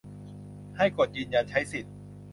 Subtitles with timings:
[0.77, 1.91] ให้กดยืนยันใช้สิทธิ